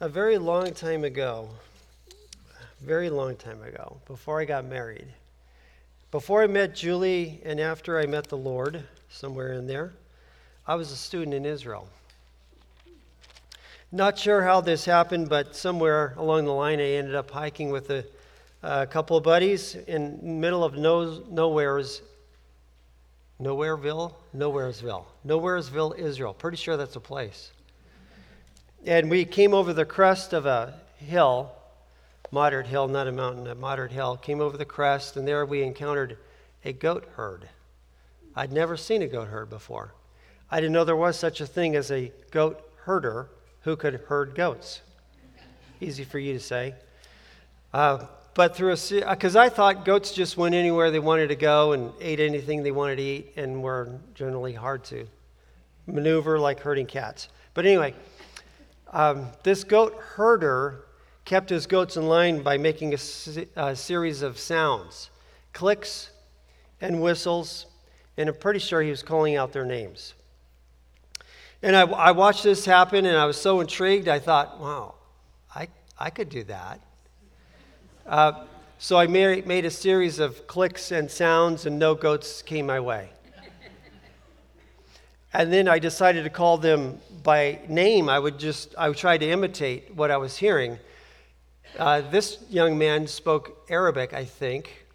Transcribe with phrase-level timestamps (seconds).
[0.00, 1.48] A very long time ago,
[2.80, 5.08] very long time ago, before I got married,
[6.12, 9.92] before I met Julie and after I met the Lord, somewhere in there,
[10.68, 11.88] I was a student in Israel.
[13.90, 17.90] Not sure how this happened, but somewhere along the line, I ended up hiking with
[17.90, 18.04] a,
[18.62, 22.02] a couple of buddies in middle of no, nowhere's
[23.40, 26.34] Nowhereville, Nowheresville, Nowheresville, Israel.
[26.34, 27.50] Pretty sure that's a place.
[28.84, 31.52] And we came over the crest of a hill,
[32.30, 34.16] moderate hill, not a mountain, a moderate hill.
[34.16, 36.16] Came over the crest, and there we encountered
[36.64, 37.48] a goat herd.
[38.36, 39.94] I'd never seen a goat herd before.
[40.50, 43.28] I didn't know there was such a thing as a goat herder
[43.62, 44.80] who could herd goats.
[45.80, 46.74] Easy for you to say.
[47.72, 51.72] Uh, but through a because I thought goats just went anywhere they wanted to go
[51.72, 55.06] and ate anything they wanted to eat and were generally hard to
[55.86, 57.28] maneuver like herding cats.
[57.54, 57.94] But anyway,
[58.92, 60.84] um, this goat herder
[61.24, 62.98] kept his goats in line by making a,
[63.56, 65.10] a series of sounds,
[65.52, 66.10] clicks
[66.80, 67.66] and whistles,
[68.16, 70.14] and I'm pretty sure he was calling out their names.
[71.62, 74.94] And I, I watched this happen and I was so intrigued, I thought, wow,
[75.54, 75.68] I,
[75.98, 76.80] I could do that.
[78.06, 78.44] Uh,
[78.78, 82.78] so I made, made a series of clicks and sounds, and no goats came my
[82.80, 83.10] way.
[85.32, 88.08] And then I decided to call them by name.
[88.08, 90.78] I would just, I would try to imitate what I was hearing.
[91.78, 94.86] Uh, this young man spoke Arabic, I think.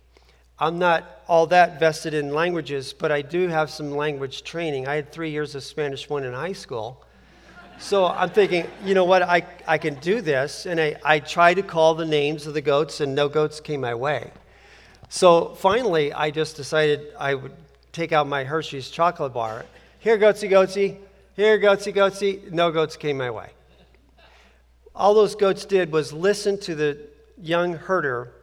[0.59, 4.87] I'm not all that vested in languages, but I do have some language training.
[4.87, 7.03] I had three years of Spanish one in high school.
[7.79, 10.65] So I'm thinking, you know what, I, I can do this.
[10.65, 13.81] And I, I tried to call the names of the goats, and no goats came
[13.81, 14.31] my way.
[15.09, 17.53] So finally, I just decided I would
[17.91, 19.65] take out my Hershey's chocolate bar.
[20.03, 20.97] Here, goatsy, goatsy.
[21.33, 22.51] Here, goatsy, goatsy.
[22.51, 23.51] No goats came my way.
[24.93, 26.97] All those goats did was listen to the
[27.41, 28.33] young herder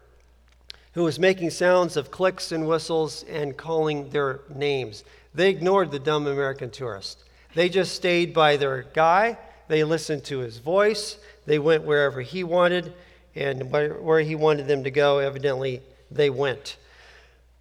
[0.94, 5.04] who was making sounds of clicks and whistles and calling their names.
[5.34, 7.24] They ignored the dumb American tourist.
[7.54, 9.36] They just stayed by their guy.
[9.68, 11.18] They listened to his voice.
[11.44, 12.94] They went wherever he wanted,
[13.34, 16.78] and where he wanted them to go, evidently, they went.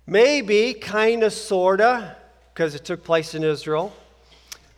[0.08, 2.16] Maybe, kind of, sort of,
[2.60, 3.94] because it took place in Israel.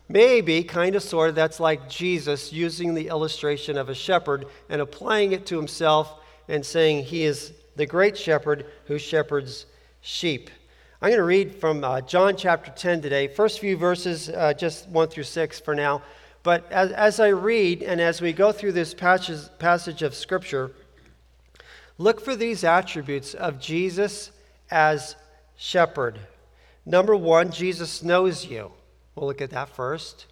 [0.08, 4.80] Maybe, kind of, sort of, that's like Jesus using the illustration of a shepherd and
[4.80, 9.66] applying it to himself and saying he is the great shepherd who shepherds
[10.02, 10.52] sheep.
[11.02, 13.28] I'm going to read from uh, John chapter 10 today.
[13.28, 16.04] First few verses, uh, just 1 through 6 for now.
[16.44, 20.70] But as, as I read and as we go through this passage, passage of Scripture,
[21.98, 24.30] look for these attributes of Jesus
[24.70, 25.16] as
[25.58, 26.20] shepherd.
[26.86, 28.72] Number one, Jesus knows you.
[29.16, 30.26] We'll look at that first.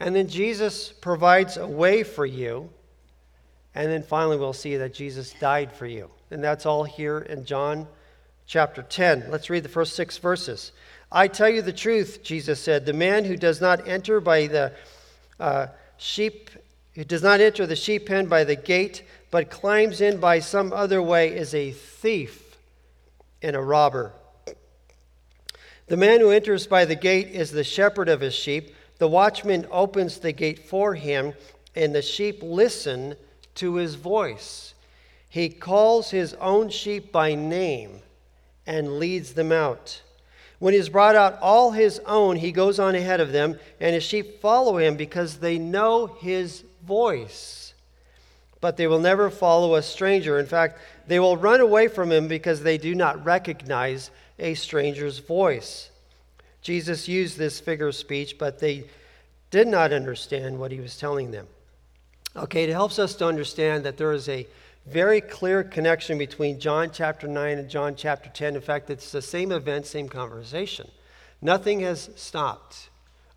[0.00, 2.70] And then Jesus provides a way for you.
[3.74, 6.10] And then finally, we'll see that Jesus died for you.
[6.30, 7.86] And that's all here in John
[8.46, 9.30] chapter 10.
[9.30, 10.72] Let's read the first six verses.
[11.10, 12.84] I tell you the truth, Jesus said.
[12.84, 14.72] The man who does not enter by the
[15.38, 16.50] uh, sheep,
[16.94, 20.72] who does not enter the sheep pen by the gate, but climbs in by some
[20.72, 22.56] other way, is a thief
[23.40, 24.12] and a robber.
[25.88, 28.74] The man who enters by the gate is the shepherd of his sheep.
[28.98, 31.34] The watchman opens the gate for him,
[31.74, 33.16] and the sheep listen
[33.56, 34.74] to his voice.
[35.28, 38.00] He calls his own sheep by name
[38.66, 40.02] and leads them out.
[40.58, 43.94] When he has brought out all his own, he goes on ahead of them, and
[43.94, 47.74] his sheep follow him because they know his voice.
[48.60, 50.38] But they will never follow a stranger.
[50.38, 50.78] In fact,
[51.08, 55.90] they will run away from him because they do not recognize a stranger's voice.
[56.60, 58.84] Jesus used this figure of speech, but they
[59.50, 61.46] did not understand what he was telling them.
[62.36, 64.46] Okay, it helps us to understand that there is a
[64.86, 68.56] very clear connection between John chapter 9 and John chapter 10.
[68.56, 70.90] In fact, it's the same event, same conversation.
[71.40, 72.90] Nothing has stopped,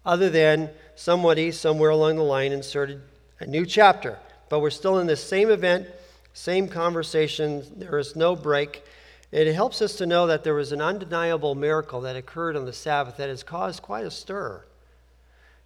[0.05, 3.01] other than somebody somewhere along the line inserted
[3.39, 4.17] a new chapter.
[4.49, 5.87] But we're still in the same event,
[6.33, 7.63] same conversation.
[7.75, 8.83] There is no break.
[9.31, 12.73] It helps us to know that there was an undeniable miracle that occurred on the
[12.73, 14.63] Sabbath that has caused quite a stir.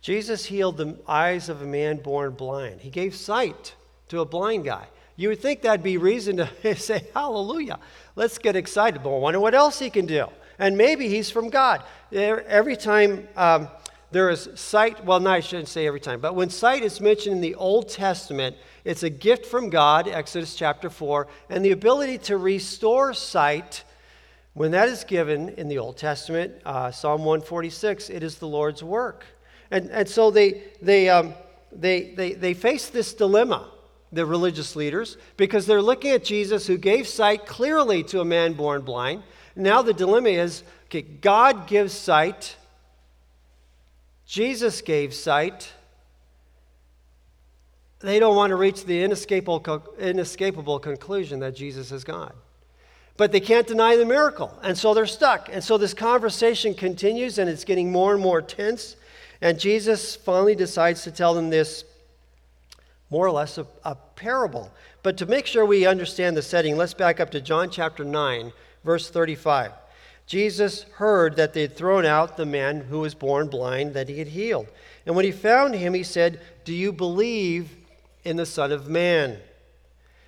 [0.01, 3.75] Jesus healed the eyes of a man born blind, he gave sight
[4.07, 4.87] to a blind guy.
[5.19, 7.79] You would think that'd be reason to say, Hallelujah.
[8.15, 9.03] Let's get excited.
[9.03, 10.27] But I wonder what else he can do.
[10.57, 11.83] And maybe he's from God.
[12.11, 13.67] Every time um,
[14.11, 17.35] there is sight, well, no, I shouldn't say every time, but when sight is mentioned
[17.35, 18.55] in the Old Testament,
[18.89, 23.83] it's a gift from God, Exodus chapter 4, and the ability to restore sight.
[24.55, 28.83] When that is given in the Old Testament, uh, Psalm 146, it is the Lord's
[28.83, 29.25] work.
[29.69, 31.35] And, and so they, they, um,
[31.71, 33.69] they, they, they face this dilemma
[34.11, 38.53] the religious leaders, because they're looking at Jesus who gave sight clearly to a man
[38.53, 39.21] born blind.
[39.55, 42.55] Now the dilemma is okay, God gives sight,
[44.25, 45.73] Jesus gave sight.
[47.99, 52.33] They don't want to reach the inescapable, inescapable conclusion that Jesus is God.
[53.17, 55.49] But they can't deny the miracle, and so they're stuck.
[55.51, 58.95] And so this conversation continues, and it's getting more and more tense.
[59.41, 61.83] And Jesus finally decides to tell them this
[63.09, 64.71] more or less a, a parable.
[65.03, 68.53] But to make sure we understand the setting, let's back up to John chapter 9,
[68.85, 69.73] verse 35.
[70.25, 74.19] Jesus heard that they had thrown out the man who was born blind that he
[74.19, 74.67] had healed.
[75.05, 77.78] And when he found him, he said, Do you believe
[78.23, 79.37] in the Son of Man?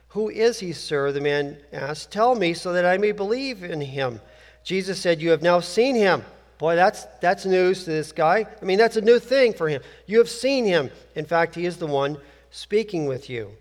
[0.09, 1.11] Who is he, sir?
[1.11, 2.11] The man asked.
[2.11, 4.19] Tell me so that I may believe in him.
[4.63, 6.23] Jesus said, You have now seen him.
[6.57, 8.45] Boy, that's, that's news to this guy.
[8.61, 9.81] I mean, that's a new thing for him.
[10.05, 10.91] You have seen him.
[11.15, 12.17] In fact, he is the one
[12.51, 13.51] speaking with you.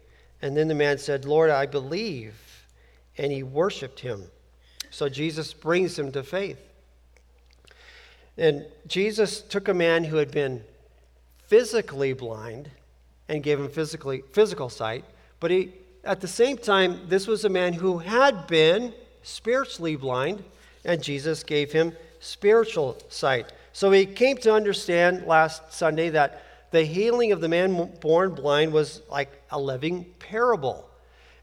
[0.43, 2.35] And then the man said, Lord, I believe.
[3.17, 4.25] And he worshiped him.
[4.91, 6.59] So Jesus brings him to faith.
[8.37, 10.65] And Jesus took a man who had been
[11.47, 12.71] physically blind
[13.31, 15.05] and gave him physically, physical sight,
[15.39, 15.73] but he,
[16.05, 18.93] at the same time, this was a man who had been
[19.23, 20.43] spiritually blind,
[20.85, 23.53] and Jesus gave him spiritual sight.
[23.73, 26.43] So he came to understand last Sunday that
[26.73, 30.89] the healing of the man born blind was like a living parable.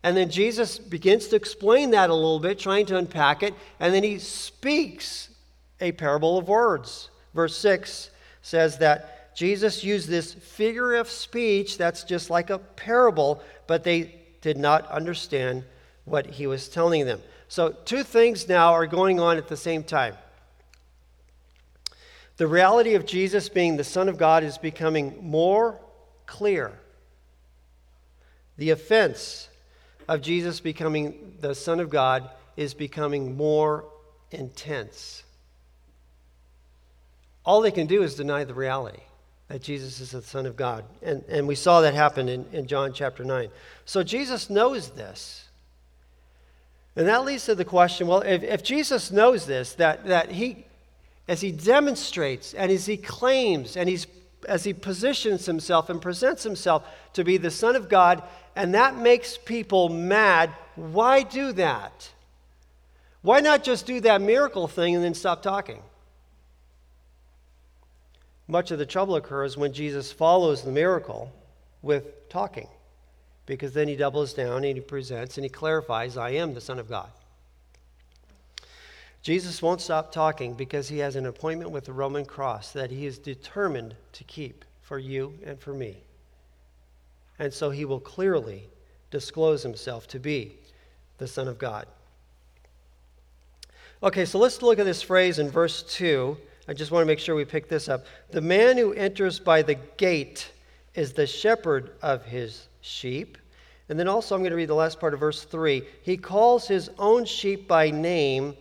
[0.04, 3.94] And then Jesus begins to explain that a little bit, trying to unpack it, and
[3.94, 5.30] then he speaks
[5.80, 7.10] a parable of words.
[7.34, 8.12] Verse 6
[8.42, 14.16] says that Jesus used this figure of speech that's just like a parable, but they
[14.42, 15.64] did not understand
[16.06, 17.22] what he was telling them.
[17.48, 20.16] So, two things now are going on at the same time.
[22.38, 25.80] The reality of Jesus being the Son of God is becoming more
[26.26, 26.74] clear.
[28.58, 29.50] The offense
[30.08, 33.86] of Jesus becoming the Son of God is becoming more
[34.32, 35.22] intense.
[37.46, 39.02] All they can do is deny the reality
[39.48, 40.84] that Jesus is the Son of God.
[41.02, 43.50] And, and we saw that happen in, in John chapter 9.
[43.86, 45.48] So Jesus knows this.
[46.96, 50.66] And that leads to the question well, if, if Jesus knows this, that, that he,
[51.28, 54.08] as he demonstrates and as he claims and he's,
[54.48, 56.84] as he positions himself and presents himself
[57.14, 58.24] to be the Son of God,
[58.56, 62.10] and that makes people mad, why do that?
[63.22, 65.82] Why not just do that miracle thing and then stop talking?
[68.48, 71.32] Much of the trouble occurs when Jesus follows the miracle
[71.82, 72.68] with talking,
[73.46, 76.80] because then he doubles down and he presents and he clarifies, I am the Son
[76.80, 77.10] of God.
[79.22, 83.06] Jesus won't stop talking because he has an appointment with the Roman cross that he
[83.06, 85.98] is determined to keep for you and for me.
[87.38, 88.64] And so he will clearly
[89.12, 90.56] disclose himself to be
[91.18, 91.88] the Son of God.
[94.02, 97.20] Okay, so let's look at this phrase in verse 2 I just want to make
[97.20, 98.06] sure we pick this up.
[98.32, 100.52] The man who enters by the gate
[100.96, 103.38] is the shepherd of his sheep.
[103.90, 105.82] And then also, I'm going to read the last part of verse 3.
[106.02, 108.56] He calls his own sheep by name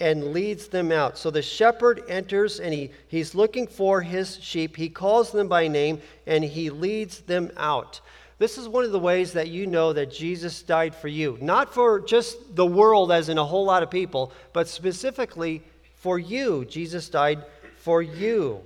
[0.00, 1.16] and leads them out.
[1.16, 4.74] So the shepherd enters and he, he's looking for his sheep.
[4.74, 8.00] He calls them by name and he leads them out.
[8.38, 11.38] This is one of the ways that you know that Jesus died for you.
[11.40, 15.62] Not for just the world, as in a whole lot of people, but specifically
[15.94, 16.64] for you.
[16.64, 17.44] Jesus died
[17.82, 18.60] for you.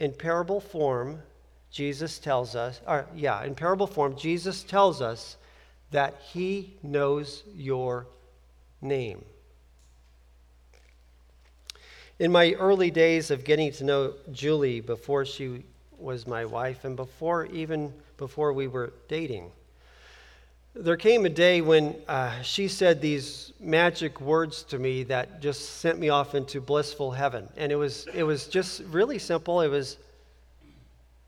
[0.00, 1.20] In parable form,
[1.70, 5.36] Jesus tells us, or yeah, in parable form, Jesus tells us
[5.90, 8.06] that he knows your
[8.80, 9.22] name.
[12.18, 15.64] In my early days of getting to know Julie before she
[15.98, 19.50] was my wife and before even before we were dating,
[20.74, 25.78] there came a day when uh, she said these magic words to me that just
[25.78, 27.48] sent me off into blissful heaven.
[27.56, 29.60] And it was, it was just really simple.
[29.60, 29.98] It was,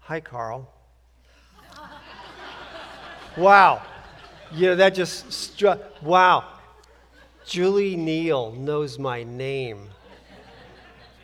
[0.01, 0.69] Hi, Carl.
[3.37, 3.83] wow.
[4.53, 5.81] You know, that just struck.
[6.03, 6.45] Wow.
[7.45, 9.89] Julie Neal knows my name.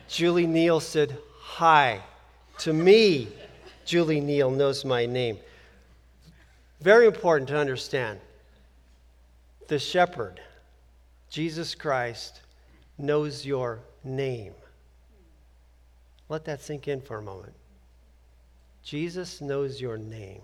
[0.07, 2.01] Julie Neal said, Hi.
[2.59, 3.27] To me,
[3.83, 5.37] Julie Neal knows my name.
[6.83, 8.19] Very important to understand.
[9.69, 10.41] The shepherd,
[11.29, 12.41] Jesus Christ,
[12.97, 14.53] knows your name.
[16.27, 17.53] Let that sink in for a moment.
[18.83, 20.41] Jesus knows your name.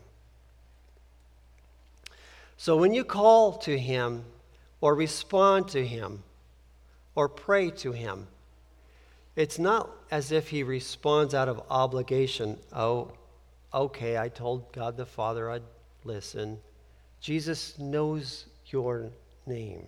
[2.55, 4.23] So when you call to him
[4.79, 6.23] or respond to him
[7.15, 8.27] or pray to him,
[9.35, 12.57] it's not as if he responds out of obligation.
[12.71, 13.11] Oh,
[13.73, 15.63] okay, I told God the Father I'd
[16.03, 16.59] listen,
[17.19, 19.09] Jesus knows your
[19.45, 19.85] name.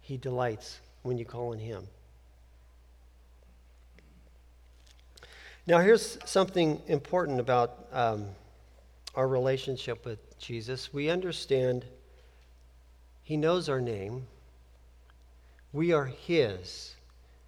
[0.00, 1.86] He delights when you call on him.
[5.66, 8.24] Now, here's something important about um,
[9.14, 10.94] our relationship with Jesus.
[10.94, 11.84] We understand
[13.22, 14.26] He knows our name,
[15.74, 16.94] we are His,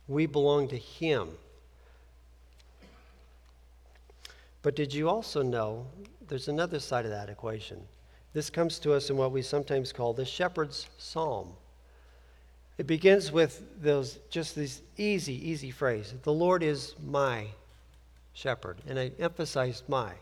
[0.07, 1.31] we belong to Him.
[4.63, 5.87] But did you also know
[6.29, 7.81] there's another side of that equation?
[8.33, 11.55] This comes to us in what we sometimes call the shepherd's psalm.
[12.79, 17.47] It begins with those just this easy, easy phrase The Lord is my
[18.33, 18.79] shepherd.
[18.87, 20.13] And I emphasized my.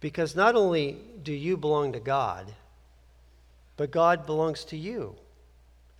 [0.00, 2.52] Because not only do you belong to God,
[3.76, 5.16] but God belongs to you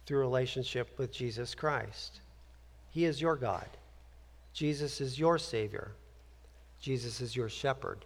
[0.07, 2.21] through relationship with Jesus Christ.
[2.91, 3.67] He is your God.
[4.53, 5.93] Jesus is your Savior.
[6.85, 8.05] Jesus is your shepherd.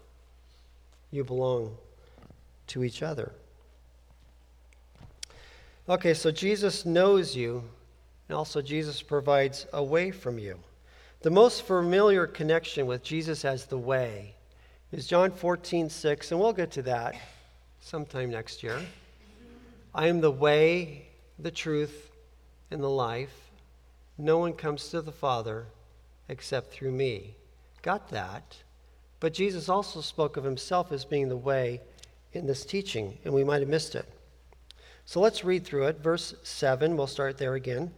[1.11, 1.77] You belong
[2.69, 3.33] to each other.
[5.89, 7.65] Okay, so Jesus knows you,
[8.29, 10.61] and also Jesus provides a way from you.
[11.23, 14.37] The most familiar connection with Jesus as the way
[14.93, 17.17] is John 14, 6, and we'll get to that
[17.81, 18.81] sometime next year.
[19.93, 21.09] I am the way,
[21.41, 22.13] the truth,
[22.71, 23.51] and the life.
[24.17, 25.67] No one comes to the Father
[26.29, 27.35] except through me.
[27.83, 28.59] Got that?
[29.21, 31.81] But Jesus also spoke of himself as being the way
[32.33, 34.07] in this teaching, and we might have missed it.
[35.05, 36.01] So let's read through it.
[36.01, 37.93] Verse 7, we'll start there again.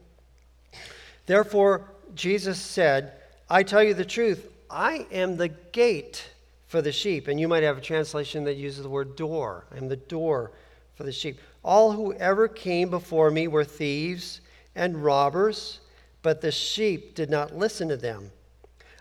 [1.26, 3.12] Therefore, Jesus said,
[3.48, 6.30] I tell you the truth, I am the gate
[6.68, 7.26] for the sheep.
[7.26, 9.64] And you might have a translation that uses the word door.
[9.72, 10.52] I am the door
[10.94, 11.40] for the sheep.
[11.64, 14.40] All who ever came before me were thieves
[14.76, 15.80] and robbers,
[16.22, 18.30] but the sheep did not listen to them.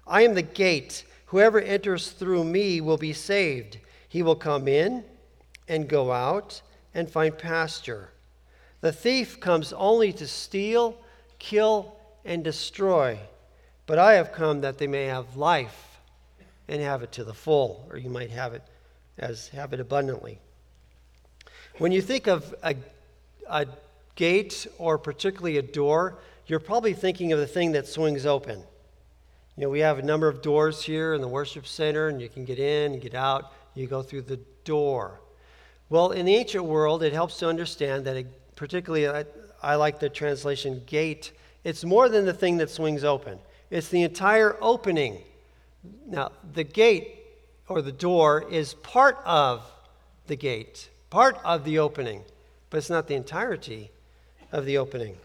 [0.08, 1.06] I am the gate.
[1.30, 3.78] Whoever enters through me will be saved.
[4.08, 5.04] He will come in
[5.68, 6.62] and go out
[6.96, 8.10] and find pasture.
[8.82, 10.98] The thief comes only to steal,
[11.38, 11.96] kill,
[12.26, 13.20] and destroy.
[13.86, 16.00] But I have come that they may have life
[16.68, 18.64] and have it to the full, or you might have it
[19.20, 20.40] as have it abundantly.
[21.78, 22.76] When you think of a,
[23.48, 23.68] a
[24.16, 26.18] gate or particularly a door,
[26.48, 28.64] you're probably thinking of the thing that swings open.
[29.60, 32.30] You know, we have a number of doors here in the worship center, and you
[32.30, 33.52] can get in and get out.
[33.76, 35.20] You go through the door.
[35.90, 39.26] Well, in the ancient world, it helps to understand that, it, particularly, I,
[39.62, 41.34] I like the translation gate,
[41.66, 43.38] it's more than the thing that swings open,
[43.70, 45.24] it's the entire opening.
[46.08, 47.20] Now, the gate
[47.68, 49.70] or the door is part of
[50.28, 52.24] the gate, part of the opening,
[52.70, 53.92] but it's not the entirety
[54.54, 55.18] of the opening.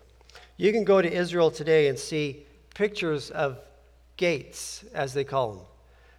[0.57, 3.61] You can go to Israel today and see pictures of
[4.17, 5.65] gates, as they call them.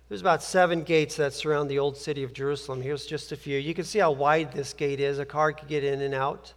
[0.07, 2.81] There's about seven gates that surround the old city of Jerusalem.
[2.81, 3.57] Here's just a few.
[3.57, 5.17] You can see how wide this gate is.
[5.17, 6.53] A car could get in and out.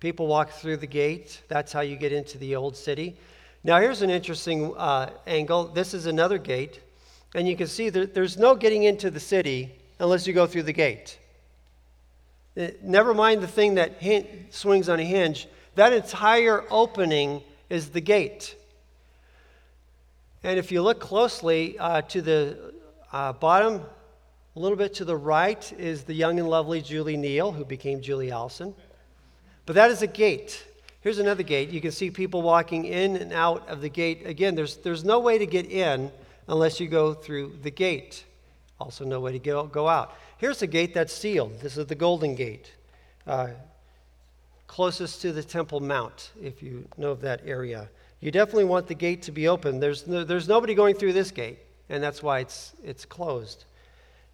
[0.00, 1.42] People walk through the gate.
[1.48, 3.16] That's how you get into the old city.
[3.62, 5.66] Now, here's an interesting uh, angle.
[5.66, 6.80] This is another gate.
[7.34, 10.64] And you can see that there's no getting into the city unless you go through
[10.64, 11.18] the gate.
[12.56, 14.02] Uh, never mind the thing that
[14.50, 15.46] swings on a hinge,
[15.76, 18.56] that entire opening is the gate.
[20.42, 22.72] And if you look closely uh, to the
[23.12, 23.82] uh, bottom,
[24.56, 28.00] a little bit to the right, is the young and lovely Julie Neal, who became
[28.00, 28.74] Julie Allison.
[29.66, 30.64] But that is a gate.
[31.02, 31.68] Here's another gate.
[31.68, 34.26] You can see people walking in and out of the gate.
[34.26, 36.10] Again, there's, there's no way to get in
[36.48, 38.24] unless you go through the gate.
[38.80, 40.16] Also, no way to go, go out.
[40.38, 41.60] Here's a gate that's sealed.
[41.60, 42.72] This is the Golden Gate,
[43.26, 43.48] uh,
[44.66, 47.90] closest to the Temple Mount, if you know of that area.
[48.20, 49.80] You definitely want the gate to be open.
[49.80, 51.58] There's, no, there's nobody going through this gate
[51.90, 53.64] and that's why it's, it's closed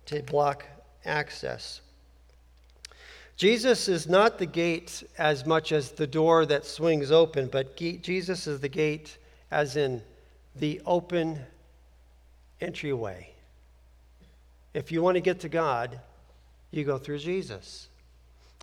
[0.04, 0.64] to block
[1.04, 1.80] access.
[3.36, 8.46] Jesus is not the gate as much as the door that swings open, but Jesus
[8.46, 9.18] is the gate
[9.50, 10.02] as in
[10.54, 11.40] the open
[12.60, 13.30] entryway.
[14.74, 16.00] If you want to get to God,
[16.70, 17.88] you go through Jesus.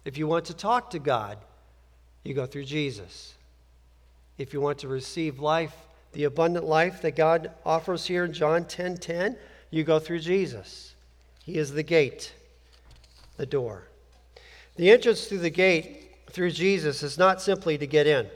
[0.05, 1.37] If you want to talk to God,
[2.23, 3.33] you go through Jesus.
[4.37, 5.75] If you want to receive life
[6.13, 9.35] the abundant life that God offers here in John 10 10,
[9.71, 10.93] you go through Jesus.
[11.43, 12.33] He is the gate,
[13.37, 13.87] the door.
[14.75, 18.27] The entrance through the gate through Jesus is not simply to get in.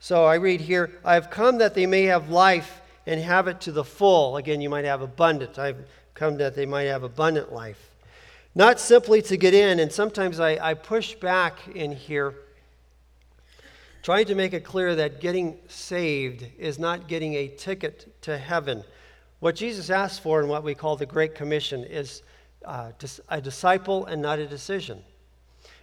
[0.00, 3.60] So I read here, I have come that they may have life and have it
[3.62, 4.36] to the full.
[4.36, 5.58] Again, you might have abundant.
[5.58, 7.90] I've come that they might have abundant life.
[8.54, 12.34] Not simply to get in, and sometimes I, I push back in here
[14.04, 18.84] trying to make it clear that getting saved is not getting a ticket to heaven.
[19.40, 22.22] What Jesus asked for in what we call the Great Commission is
[22.66, 22.92] uh,
[23.30, 25.02] a disciple and not a decision.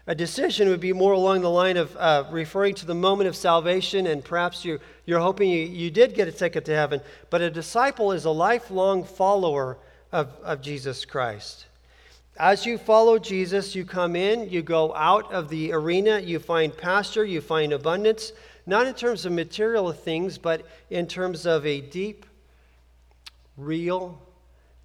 [0.06, 3.36] A decision would be more along the line of uh, referring to the moment of
[3.36, 7.02] salvation, and perhaps you're, you're hoping you, you did get a ticket to heaven.
[7.32, 9.80] But a disciple is a lifelong follower
[10.12, 11.66] of, of Jesus Christ.
[12.38, 16.76] As you follow Jesus, you come in, you go out of the arena, you find
[16.76, 18.32] pasture, you find abundance,
[18.66, 22.26] not in terms of material things, but in terms of a deep,
[23.58, 24.20] real,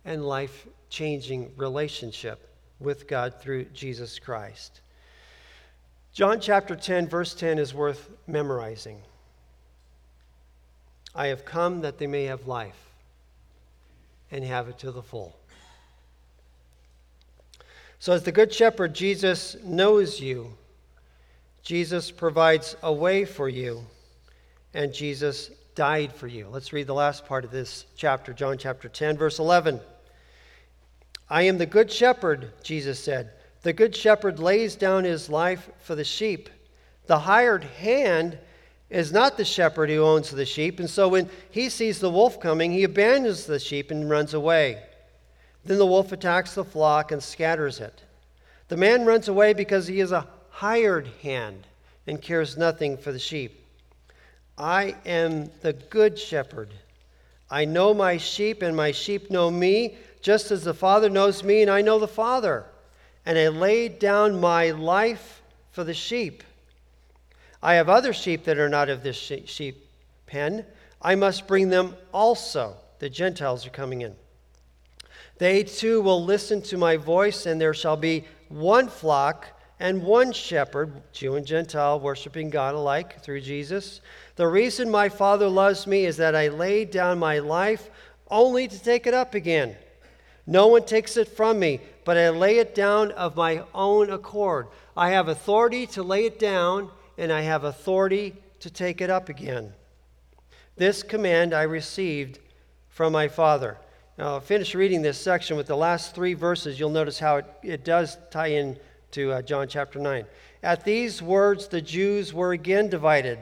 [0.04, 2.48] and life changing relationship
[2.80, 4.80] with God through Jesus Christ.
[6.12, 9.00] John chapter 10, verse 10 is worth memorizing.
[11.14, 12.90] I have come that they may have life
[14.30, 15.36] and have it to the full.
[17.98, 20.52] So, as the Good Shepherd, Jesus knows you,
[21.62, 23.84] Jesus provides a way for you,
[24.74, 26.48] and Jesus died for you.
[26.48, 29.80] Let's read the last part of this chapter, John chapter 10, verse 11.
[31.28, 33.32] I am the Good Shepherd, Jesus said.
[33.62, 36.48] The Good Shepherd lays down his life for the sheep.
[37.06, 38.38] The hired hand
[38.90, 42.38] is not the shepherd who owns the sheep, and so when he sees the wolf
[42.38, 44.82] coming, he abandons the sheep and runs away.
[45.66, 48.02] Then the wolf attacks the flock and scatters it.
[48.68, 51.66] The man runs away because he is a hired hand
[52.06, 53.64] and cares nothing for the sheep.
[54.56, 56.72] I am the good shepherd.
[57.50, 61.62] I know my sheep, and my sheep know me, just as the Father knows me,
[61.62, 62.64] and I know the Father.
[63.24, 65.42] And I laid down my life
[65.72, 66.44] for the sheep.
[67.60, 69.88] I have other sheep that are not of this sheep
[70.26, 70.64] pen.
[71.02, 72.76] I must bring them also.
[73.00, 74.14] The Gentiles are coming in.
[75.38, 80.32] They too will listen to my voice, and there shall be one flock and one
[80.32, 84.00] shepherd, Jew and Gentile, worshiping God alike through Jesus.
[84.36, 87.90] The reason my Father loves me is that I laid down my life
[88.30, 89.76] only to take it up again.
[90.46, 94.68] No one takes it from me, but I lay it down of my own accord.
[94.96, 99.28] I have authority to lay it down, and I have authority to take it up
[99.28, 99.74] again.
[100.76, 102.38] This command I received
[102.88, 103.76] from my Father.
[104.18, 106.80] Now, I'll finish reading this section with the last three verses.
[106.80, 108.78] You'll notice how it, it does tie in
[109.10, 110.24] to uh, John chapter 9.
[110.62, 113.38] At these words, the Jews were again divided.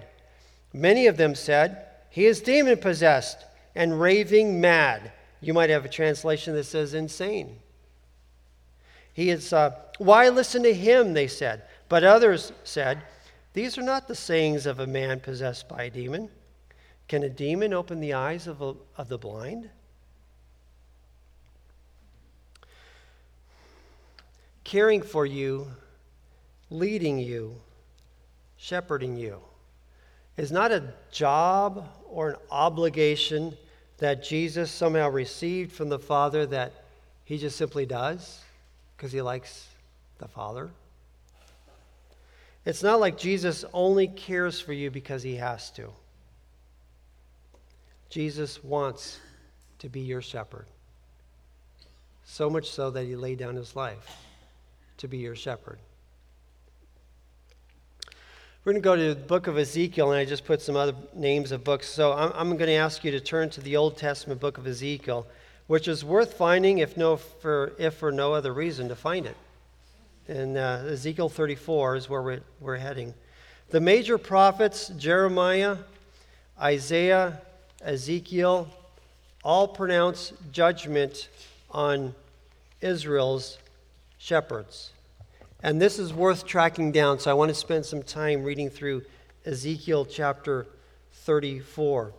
[0.73, 3.39] Many of them said, He is demon possessed
[3.77, 5.13] and raving mad.
[5.41, 7.59] You might have a translation that says insane.
[9.13, 11.63] He is, uh, why listen to him, they said.
[11.89, 13.03] But others said,
[13.53, 16.31] These are not the sayings of a man possessed by a demon.
[17.07, 19.71] Can a demon open the eyes of, a, of the blind?
[24.65, 25.67] Caring for you,
[26.71, 27.55] leading you,
[28.57, 29.41] shepherding you
[30.37, 33.57] is not a job or an obligation
[33.99, 36.73] that Jesus somehow received from the Father that
[37.25, 38.43] he just simply does
[38.97, 39.69] because he likes
[40.19, 40.71] the Father.
[42.65, 45.91] It's not like Jesus only cares for you because he has to.
[48.09, 49.21] Jesus wants
[49.81, 50.67] to be your shepherd,
[52.25, 54.24] so much so that he laid down his life
[54.99, 55.79] to be your shepherd.
[58.65, 60.95] We're going to go to the book of Ezekiel, and I just put some other
[61.13, 61.87] names of books.
[61.87, 64.67] So I'm, I'm going to ask you to turn to the Old Testament book of
[64.67, 65.27] Ezekiel,
[65.67, 69.37] which is worth finding if, no, for, if for no other reason to find it.
[70.29, 73.13] And uh, Ezekiel 34 is where we're, we're heading.
[73.69, 75.77] The major prophets, Jeremiah,
[76.59, 77.43] Isaiah,
[77.83, 78.69] Ezekiel,
[79.43, 81.29] all pronounce judgment
[81.71, 82.15] on
[82.81, 83.59] Israel's
[84.25, 84.93] shepherds.
[85.63, 89.03] And this is worth tracking down, so I want to spend some time reading through
[89.45, 90.67] Ezekiel chapter
[91.13, 92.15] 34.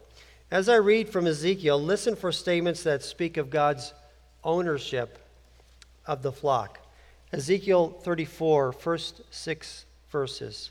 [0.51, 3.91] As I read from Ezekiel, listen for statements that speak of God's
[4.43, 5.17] ownership
[6.05, 6.77] of the flock.
[7.33, 10.69] Ezekiel 34, first six verses.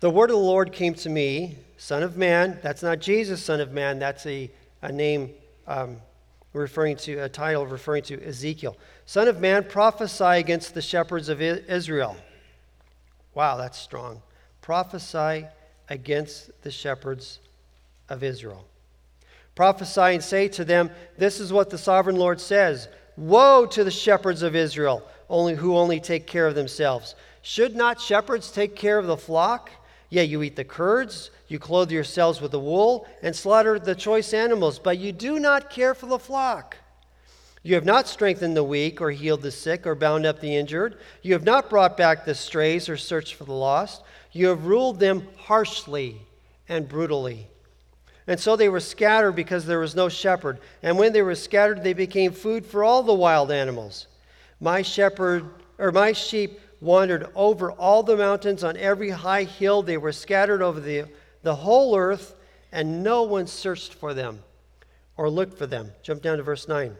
[0.00, 2.58] The word of the Lord came to me, Son of Man.
[2.62, 3.98] That's not Jesus, Son of Man.
[3.98, 4.50] That's a,
[4.80, 5.34] a name
[5.66, 5.98] um,
[6.52, 8.76] referring to, a title referring to Ezekiel.
[9.06, 12.16] Son of man, prophesy against the shepherds of Israel.
[13.34, 14.22] Wow, that's strong.
[14.62, 15.46] Prophesy
[15.88, 17.40] against the shepherds
[18.08, 18.66] of Israel.
[19.54, 23.90] Prophesy and say to them, This is what the sovereign Lord says Woe to the
[23.90, 27.16] shepherds of Israel, only who only take care of themselves.
[27.42, 29.70] Should not shepherds take care of the flock?
[30.10, 34.32] Yeah, you eat the curds, you clothe yourselves with the wool, and slaughter the choice
[34.32, 36.76] animals, but you do not care for the flock.
[37.62, 40.98] You have not strengthened the weak, or healed the sick, or bound up the injured.
[41.22, 44.02] You have not brought back the strays, or searched for the lost.
[44.32, 46.20] You have ruled them harshly
[46.68, 47.48] and brutally.
[48.26, 50.60] And so they were scattered because there was no shepherd.
[50.82, 54.06] And when they were scattered, they became food for all the wild animals.
[54.60, 55.46] My shepherd,
[55.78, 59.82] or my sheep, wandered over all the mountains on every high hill.
[59.82, 61.06] They were scattered over the,
[61.48, 62.34] the whole earth,
[62.72, 64.42] and no one searched for them
[65.16, 65.90] or looked for them.
[66.02, 66.94] Jump down to verse 9.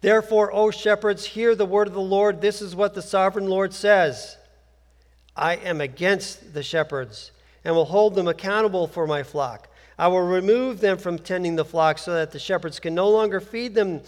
[0.00, 2.40] Therefore, O shepherds, hear the word of the Lord.
[2.40, 4.38] This is what the sovereign Lord says
[5.36, 7.32] I am against the shepherds
[7.66, 9.68] and will hold them accountable for my flock.
[9.98, 13.40] I will remove them from tending the flock so that the shepherds can no longer
[13.40, 14.00] feed them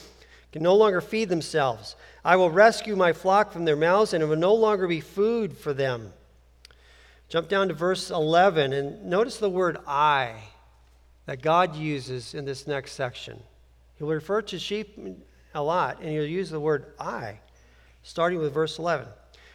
[0.51, 1.95] can no longer feed themselves.
[2.25, 5.59] I will rescue my flock from their mouths and it will no longer be food
[5.59, 6.14] for them.
[7.29, 10.35] Jump down to verse 11 and notice the word I
[11.27, 13.43] that God uses in this next section.
[13.99, 14.99] He'll refer to sheep
[15.55, 17.41] a lot and he'll use the word I
[18.03, 19.07] starting with verse 11.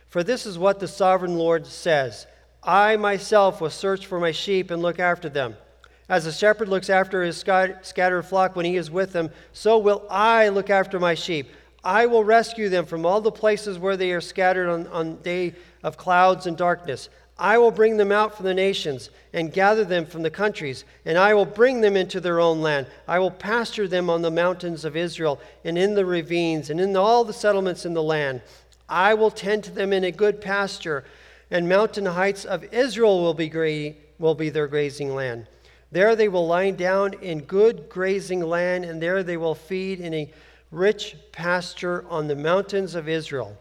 [0.08, 2.28] For this is what the sovereign Lord says
[2.62, 5.56] I myself will search for my sheep and look after them.
[6.10, 10.08] As a shepherd looks after his scattered flock when he is with them, so will
[10.10, 11.52] I look after my sheep.
[11.84, 15.54] I will rescue them from all the places where they are scattered on, on day
[15.84, 17.08] of clouds and darkness.
[17.40, 21.18] I will bring them out from the nations and gather them from the countries, and
[21.18, 22.88] I will bring them into their own land.
[23.08, 26.98] I will pasture them on the mountains of Israel and in the ravines and in
[26.98, 28.42] all the settlements in the land.
[28.90, 31.06] I will tend to them in a good pasture,
[31.50, 35.48] and mountain heights of Israel will be, gra- will be their grazing land.
[35.94, 40.14] There they will lie down in good grazing land, and there they will feed in
[40.14, 40.32] a
[40.72, 43.58] rich pasture on the mountains of Israel.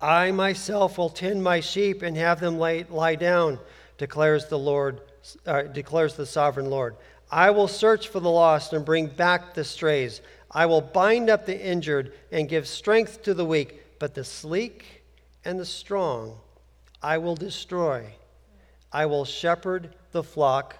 [0.00, 3.58] I myself will tend my sheep and have them lie, lie down,
[3.98, 5.00] declares the Lord,
[5.46, 6.96] uh, declares the sovereign Lord.
[7.30, 10.20] I will search for the lost and bring back the strays.
[10.50, 15.02] I will bind up the injured and give strength to the weak, but the sleek
[15.44, 16.38] and the strong
[17.02, 18.14] I will destroy.
[18.92, 20.76] I will shepherd the flock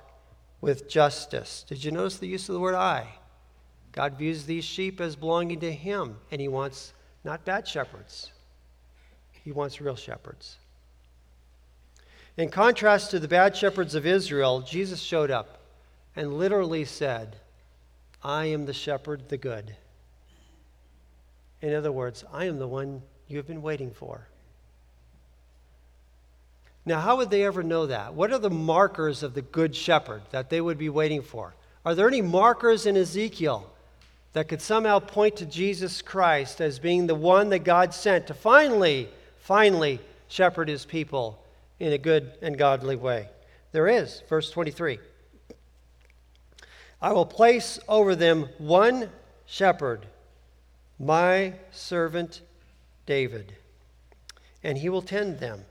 [0.61, 1.65] with justice.
[1.69, 3.07] Did you notice the use of the word I?
[3.93, 6.93] God views these sheep as belonging to Him, and He wants
[7.25, 8.33] not bad shepherds,
[9.47, 10.57] He wants real shepherds.
[12.37, 15.61] In contrast to the bad shepherds of Israel, Jesus showed up
[16.17, 17.37] and literally said,
[18.25, 19.77] I am the shepherd, the good.
[21.63, 24.27] In other words, I am the one you have been waiting for.
[26.85, 28.15] Now, how would they ever know that?
[28.15, 31.55] What are the markers of the good shepherd that they would be waiting for?
[31.85, 33.73] Are there any markers in Ezekiel
[34.33, 38.35] that could somehow point to Jesus Christ as being the one that God sent to
[38.35, 39.09] finally,
[39.47, 41.43] finally shepherd his people
[41.81, 43.29] in a good and godly way?
[43.73, 44.23] There is.
[44.29, 44.99] Verse 23
[47.01, 49.11] I will place over them one
[49.47, 50.07] shepherd,
[50.99, 52.43] my servant
[53.07, 53.55] David,
[54.63, 55.65] and he will tend them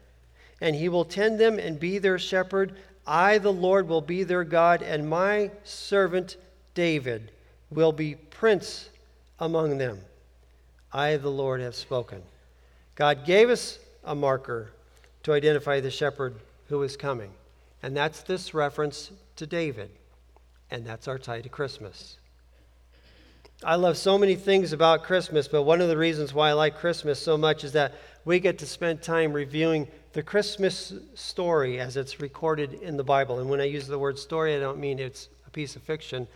[0.61, 2.75] and he will tend them and be their shepherd.
[3.05, 6.38] I, the Lord, will be their God, and my servant
[6.73, 7.31] David
[7.69, 8.89] will be prince
[9.39, 9.99] among them.
[10.91, 12.21] I, the Lord, have spoken.
[12.95, 14.71] God gave us a marker
[15.23, 16.36] to identify the shepherd
[16.69, 17.31] who is coming,
[17.84, 19.91] and that's this reference to David,
[20.71, 22.17] and that's our tie to Christmas.
[23.63, 26.77] I love so many things about Christmas, but one of the reasons why I like
[26.77, 27.93] Christmas so much is that
[28.25, 33.39] we get to spend time reviewing the Christmas story as it's recorded in the Bible.
[33.39, 36.27] And when I use the word story, I don't mean it's a piece of fiction.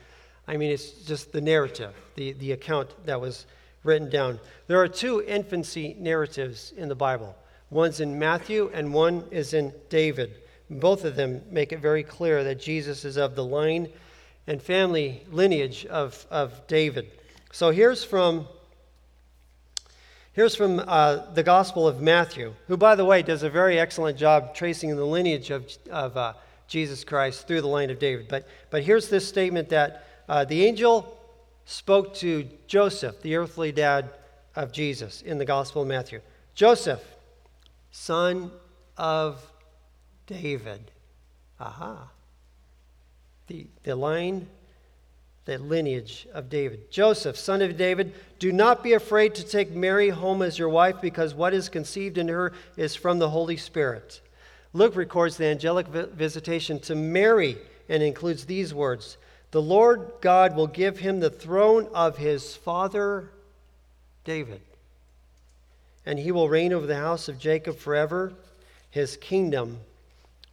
[0.48, 3.46] I mean it's just the narrative, the, the account that was
[3.84, 4.40] written down.
[4.68, 7.36] There are two infancy narratives in the Bible.
[7.70, 10.36] One's in Matthew and one is in David.
[10.70, 13.90] Both of them make it very clear that Jesus is of the line
[14.48, 17.12] and family lineage of, of David.
[17.52, 18.48] So here's from
[20.34, 24.18] Here's from uh, the Gospel of Matthew, who, by the way, does a very excellent
[24.18, 26.34] job tracing the lineage of, of uh,
[26.66, 28.28] Jesus Christ through the line of David.
[28.30, 31.19] But, but here's this statement that uh, the angel
[31.70, 34.10] spoke to Joseph, the earthly dad
[34.56, 36.20] of Jesus, in the Gospel of Matthew.
[36.56, 37.04] Joseph,
[37.92, 38.52] son
[38.98, 39.40] of
[40.26, 40.90] David.
[41.60, 42.10] Aha.
[43.46, 44.48] The, the line
[45.46, 46.92] the lineage of David.
[46.92, 51.02] Joseph, son of David, do not be afraid to take Mary home as your wife,
[51.02, 54.22] because what is conceived in her is from the Holy Spirit.
[54.74, 59.18] Luke records the angelic visitation to Mary and includes these words
[59.52, 63.32] The Lord God will give him the throne of his father
[64.24, 64.62] David,
[66.06, 68.34] and he will reign over the house of Jacob forever.
[68.92, 69.80] His kingdom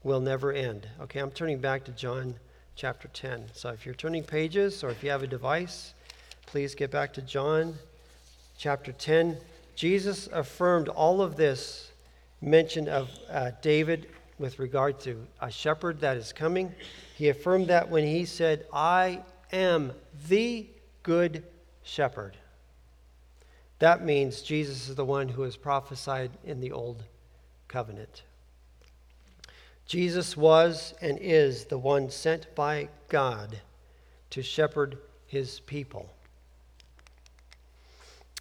[0.03, 0.89] will never end.
[1.03, 2.37] Okay, I'm turning back to John
[2.75, 3.47] chapter 10.
[3.53, 5.93] So if you're turning pages or if you have a device,
[6.47, 7.75] please get back to John
[8.57, 9.37] chapter 10.
[9.75, 11.91] Jesus affirmed all of this
[12.41, 16.75] mention of uh, David with regard to a shepherd that is coming
[17.17, 19.95] He affirmed that when he said, I am
[20.29, 20.67] the
[21.03, 21.45] good
[21.83, 22.37] shepherd.
[23.79, 27.05] That means Jesus is the one who is prophesied in the Old
[27.69, 28.23] Covenant.
[29.87, 33.63] Jesus was and is the one sent by God
[34.29, 36.11] to shepherd his people.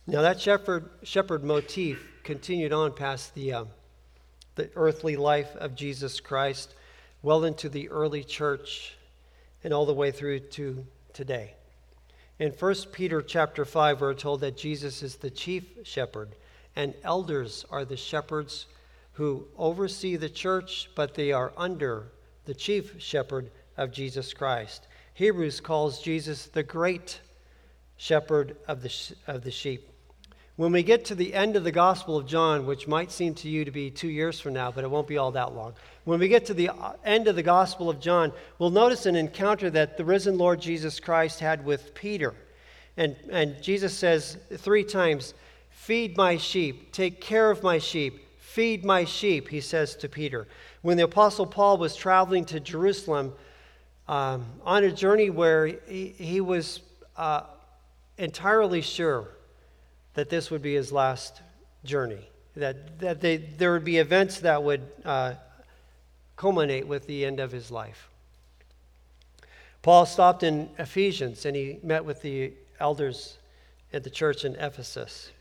[0.06, 3.66] Now, that shepherd, shepherd motif continued on past the, uh,
[4.56, 6.76] the earthly life of Jesus Christ,
[7.26, 8.96] well into the early church,
[9.64, 11.56] and all the way through to today.
[12.38, 16.36] In 1 Peter chapter 5, we're told that Jesus is the chief shepherd,
[16.76, 18.68] and elders are the shepherds
[19.14, 22.12] who oversee the church, but they are under
[22.46, 24.88] the chief shepherd of Jesus Christ.
[25.16, 27.22] Hebrews calls Jesus the great
[27.98, 29.90] shepherd of the, of the sheep.
[30.58, 33.50] When we get to the end of the Gospel of John, which might seem to
[33.50, 35.74] you to be two years from now, but it won't be all that long.
[36.06, 39.18] When we get to the uh, end of the Gospel of John, we'll notice an
[39.18, 42.34] encounter that the risen Lord Jesus Christ had with Peter.
[42.96, 45.34] And, and Jesus says three times,
[45.72, 50.48] Feed my sheep, take care of my sheep, feed my sheep, he says to Peter.
[50.84, 53.34] When the Apostle Paul was traveling to Jerusalem
[54.08, 56.80] um, on a journey where he, he was
[57.18, 57.42] uh,
[58.18, 59.35] entirely sure
[60.16, 61.42] that this would be his last
[61.84, 65.34] journey, that, that they, there would be events that would uh,
[66.36, 68.10] culminate with the end of his life.
[69.82, 73.38] Paul stopped in Ephesians and he met with the elders
[73.94, 75.32] at the church in Ephesus.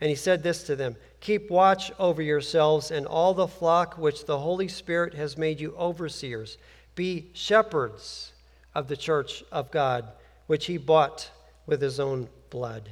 [0.00, 4.26] And he said this to them Keep watch over yourselves and all the flock which
[4.26, 6.58] the Holy Spirit has made you overseers.
[6.94, 8.32] Be shepherds
[8.74, 10.06] of the church of God,
[10.46, 11.30] which he bought
[11.66, 12.90] with his own blood.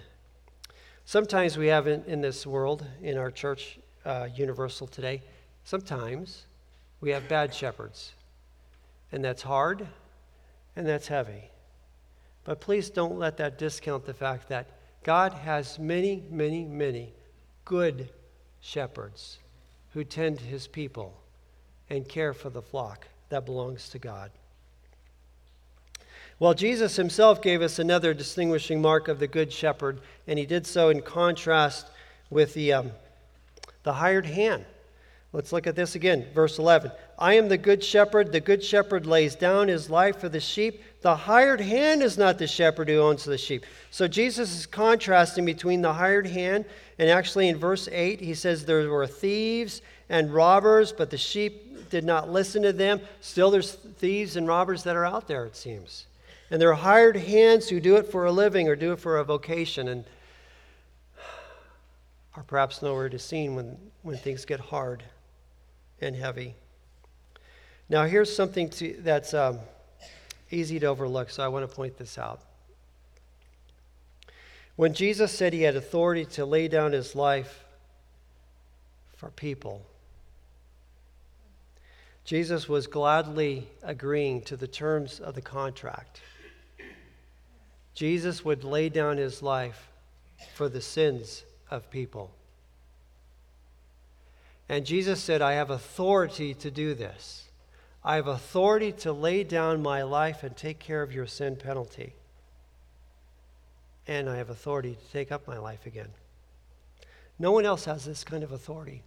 [1.06, 5.22] Sometimes we have in, in this world, in our church uh, universal today,
[5.64, 6.46] sometimes
[7.00, 8.12] we have bad shepherds.
[9.12, 9.86] And that's hard
[10.76, 11.50] and that's heavy.
[12.44, 14.66] But please don't let that discount the fact that
[15.02, 17.12] God has many, many, many
[17.64, 18.08] good
[18.60, 19.38] shepherds
[19.92, 21.14] who tend his people
[21.90, 24.30] and care for the flock that belongs to God.
[26.38, 30.66] Well, Jesus himself gave us another distinguishing mark of the Good Shepherd, and he did
[30.66, 31.86] so in contrast
[32.28, 32.90] with the, um,
[33.84, 34.64] the hired hand.
[35.32, 36.26] Let's look at this again.
[36.32, 38.32] Verse 11 I am the Good Shepherd.
[38.32, 40.82] The Good Shepherd lays down his life for the sheep.
[41.02, 43.66] The hired hand is not the shepherd who owns the sheep.
[43.90, 46.64] So Jesus is contrasting between the hired hand,
[46.98, 51.90] and actually in verse 8, he says there were thieves and robbers, but the sheep
[51.90, 53.00] did not listen to them.
[53.20, 56.06] Still, there's thieves and robbers that are out there, it seems.
[56.54, 59.18] And there are hired hands who do it for a living or do it for
[59.18, 60.04] a vocation and
[62.36, 65.02] are perhaps nowhere to be seen when, when things get hard
[66.00, 66.54] and heavy.
[67.88, 69.58] Now, here's something to, that's um,
[70.48, 72.40] easy to overlook, so I want to point this out.
[74.76, 77.64] When Jesus said he had authority to lay down his life
[79.16, 79.84] for people,
[82.24, 86.20] Jesus was gladly agreeing to the terms of the contract.
[87.94, 89.88] Jesus would lay down his life
[90.54, 92.30] for the sins of people.
[94.68, 97.48] And Jesus said, I have authority to do this.
[98.02, 102.14] I have authority to lay down my life and take care of your sin penalty.
[104.06, 106.10] And I have authority to take up my life again.
[107.38, 109.02] No one else has this kind of authority.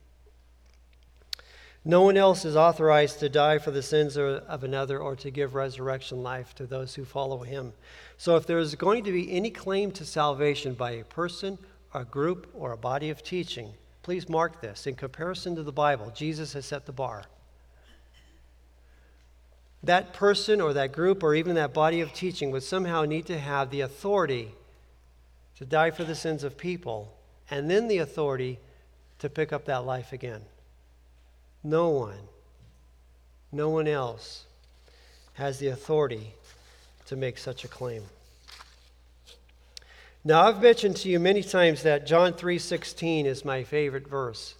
[1.88, 5.56] No one else is authorized to die for the sins of another or to give
[5.56, 7.72] resurrection life to those who follow him.
[8.18, 11.58] So, if there is going to be any claim to salvation by a person,
[11.94, 13.72] a group, or a body of teaching,
[14.04, 14.86] please mark this.
[14.86, 17.24] In comparison to the Bible, Jesus has set the bar.
[19.82, 23.40] That person or that group or even that body of teaching would somehow need to
[23.40, 24.52] have the authority
[25.56, 27.18] to die for the sins of people
[27.50, 28.60] and then the authority
[29.20, 30.42] to pick up that life again.
[31.64, 32.20] No one,
[33.52, 34.46] no one else
[35.34, 36.34] has the authority
[37.06, 38.04] to make such a claim.
[40.24, 44.56] Now, I've mentioned to you many times that John 3:16 is my favorite verse.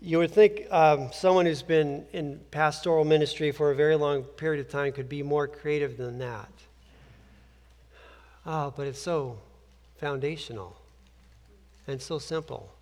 [0.00, 4.64] You would think um, someone who's been in pastoral ministry for a very long period
[4.64, 6.52] of time could be more creative than that.
[8.44, 9.38] Oh, but it's so
[9.98, 10.76] foundational
[11.88, 12.75] and so simple.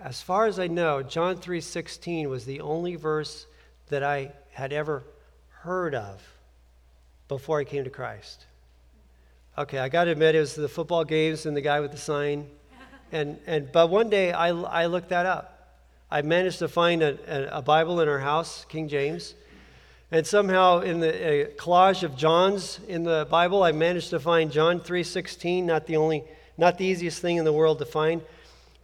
[0.00, 3.46] As far as I know, John 3:16 was the only verse
[3.88, 5.04] that I had ever
[5.48, 6.22] heard of
[7.28, 8.46] before I came to Christ.
[9.56, 11.98] Okay, I got to admit, it was the football games and the guy with the
[11.98, 12.50] sign.
[13.12, 15.54] And, and, but one day I, I looked that up.
[16.10, 19.34] I managed to find a, a, Bible in our house, King James,
[20.10, 24.80] And somehow in the collage of John's in the Bible, I managed to find John
[24.80, 26.24] 3:16, not the only
[26.56, 28.22] not the easiest thing in the world to find,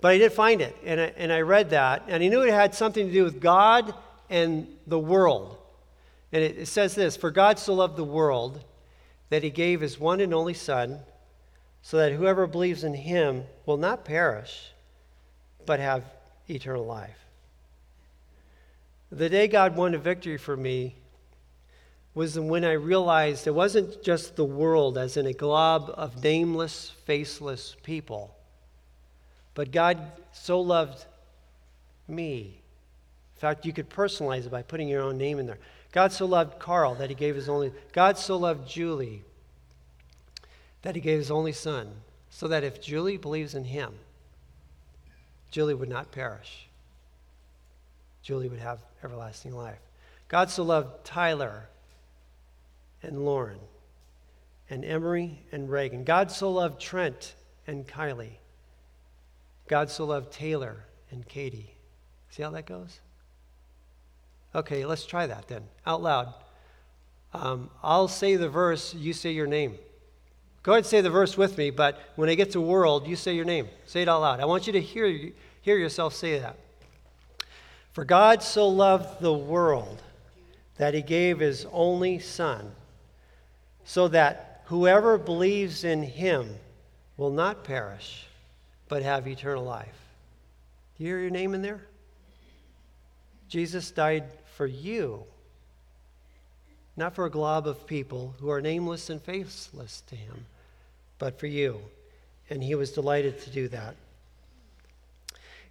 [0.01, 0.77] but I did find it.
[0.85, 3.41] And I, and I read that, and I knew it had something to do with
[3.41, 3.95] God
[4.29, 5.59] and the world.
[6.33, 8.65] And it, it says this For God so loved the world
[9.29, 11.01] that he gave his one and only Son,
[11.83, 14.73] so that whoever believes in him will not perish,
[15.67, 16.05] but have
[16.49, 17.17] eternal life.
[19.11, 20.97] The day God won a victory for me
[22.15, 26.93] was when I realized it wasn't just the world, as in a glob of nameless,
[27.05, 28.37] faceless people,
[29.55, 30.01] but God
[30.33, 31.05] so loved
[32.07, 32.61] me.
[33.37, 35.59] In fact, you could personalize it by putting your own name in there.
[35.93, 39.23] God so loved Carl that he gave his only, God so loved Julie
[40.83, 41.91] that he gave his only son,
[42.31, 43.93] so that if Julie believes in him,
[45.51, 46.69] Julie would not perish.
[48.23, 49.81] Julie would have everlasting life.
[50.29, 51.69] God so loved Tyler
[53.03, 53.59] and Lauren
[54.69, 56.05] and Emery and Reagan.
[56.05, 57.35] God so loved Trent
[57.67, 58.40] and Kylie.
[59.71, 60.79] God so loved Taylor
[61.13, 61.77] and Katie.
[62.31, 62.99] See how that goes?
[64.53, 66.35] Okay, let's try that then, out loud.
[67.33, 69.79] Um, I'll say the verse, you say your name.
[70.65, 73.15] Go ahead and say the verse with me, but when I get to world, you
[73.15, 73.69] say your name.
[73.87, 74.41] Say it out loud.
[74.41, 75.07] I want you to hear,
[75.63, 76.57] hear yourself say that.
[77.93, 80.03] For God so loved the world
[80.79, 82.73] that he gave his only Son,
[83.85, 86.57] so that whoever believes in him
[87.17, 88.27] will not perish,
[88.91, 89.97] but have eternal life.
[90.99, 91.81] Do you hear your name in there?
[93.49, 94.25] Jesus died
[94.57, 95.25] for you,
[96.97, 100.45] not for a glob of people who are nameless and faceless to him,
[101.19, 101.81] but for you.
[102.51, 103.95] And he was delighted to do that.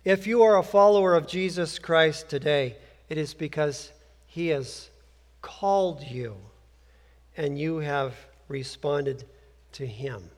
[0.05, 2.77] If you are a follower of Jesus Christ today,
[3.09, 3.91] it is because
[4.27, 4.89] he has
[5.41, 6.37] called you
[7.35, 8.15] and you have
[8.47, 9.25] responded
[9.73, 10.29] to him.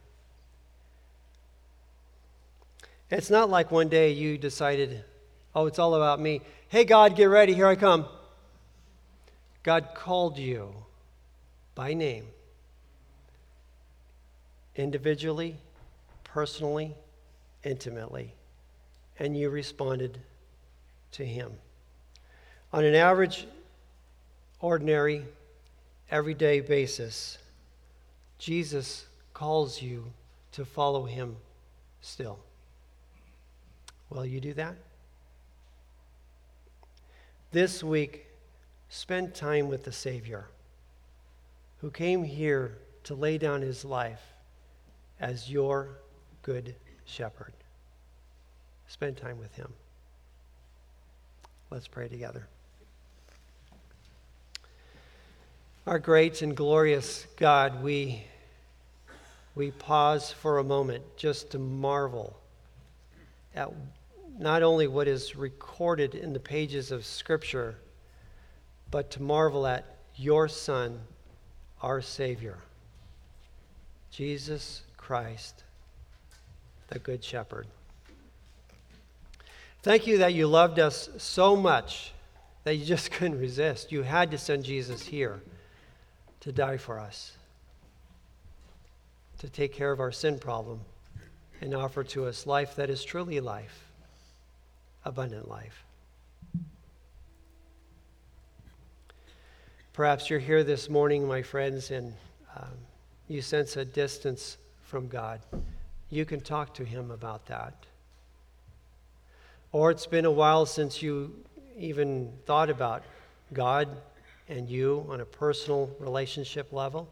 [3.11, 5.03] It's not like one day you decided,
[5.53, 6.41] oh, it's all about me.
[6.69, 8.05] Hey, God, get ready, here I come.
[9.63, 10.73] God called you
[11.75, 12.25] by name,
[14.77, 15.57] individually,
[16.23, 16.95] personally,
[17.65, 18.33] intimately,
[19.19, 20.17] and you responded
[21.11, 21.51] to Him.
[22.71, 23.45] On an average,
[24.61, 25.25] ordinary,
[26.09, 27.37] everyday basis,
[28.39, 30.05] Jesus calls you
[30.53, 31.35] to follow Him
[31.99, 32.39] still.
[34.11, 34.75] Will you do that?
[37.51, 38.27] This week,
[38.89, 40.47] spend time with the Savior
[41.79, 44.21] who came here to lay down his life
[45.19, 45.89] as your
[46.43, 47.53] good shepherd.
[48.87, 49.71] Spend time with him.
[51.69, 52.47] Let's pray together.
[55.87, 58.23] Our great and glorious God, we,
[59.55, 62.37] we pause for a moment just to marvel
[63.55, 63.71] at
[64.41, 67.75] not only what is recorded in the pages of Scripture
[68.89, 70.99] but to marvel at your Son,
[71.81, 72.57] our Savior,
[74.09, 75.63] Jesus Christ,
[76.87, 77.67] the Good Shepherd.
[79.83, 82.11] Thank you that you loved us so much
[82.63, 83.91] that you just couldn't resist.
[83.91, 85.39] You had to send Jesus here
[86.41, 87.33] to die for us,
[89.37, 90.81] to take care of our sin problem,
[91.61, 93.85] and offer to us life that is truly life,
[95.05, 95.85] abundant life.
[99.93, 102.13] Perhaps you're here this morning, my friends, and
[102.55, 102.77] um,
[103.27, 105.41] you sense a distance from God.
[106.09, 107.73] You can talk to Him about that.
[109.71, 111.33] Or it's been a while since you
[111.77, 113.03] even thought about
[113.53, 113.89] God
[114.49, 117.09] and you on a personal relationship level.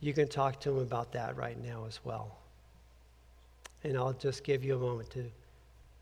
[0.00, 2.36] You can talk to Him about that right now as well.
[3.84, 5.24] And I'll just give you a moment to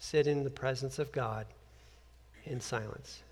[0.01, 1.47] sit in the presence of God
[2.45, 3.23] in silence.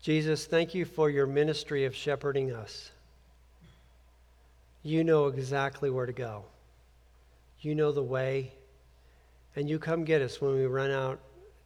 [0.00, 2.90] Jesus, thank you for your ministry of shepherding us.
[4.82, 6.44] You know exactly where to go.
[7.60, 8.52] You know the way,
[9.54, 11.20] and you come get us when we run out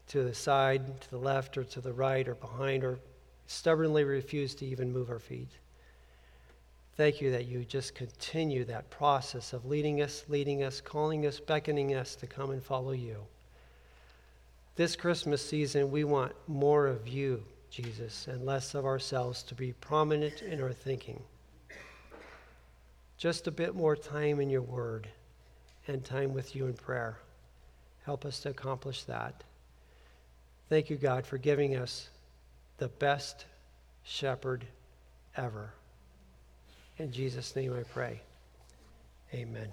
[0.09, 2.99] to the side, to the left, or to the right, or behind, or
[3.47, 5.51] stubbornly refuse to even move our feet.
[6.97, 11.41] Thank you that you just continue that process of leading us, leading us, calling us,
[11.41, 13.19] beckoning us to come and follow you.
[14.77, 19.73] This Christmas season, we want more of you Jesus, and less of ourselves to be
[19.75, 21.23] prominent in our thinking.
[23.19, 25.09] Just a bit more time in your word
[25.87, 27.19] and time with you in prayer.
[28.05, 29.45] Help us to accomplish that.
[30.69, 32.09] Thank you, God, for giving us
[32.79, 33.47] the best
[34.03, 34.67] shepherd
[35.37, 35.73] ever.
[36.99, 38.21] In Jesus' name I pray.
[39.33, 39.69] Amen.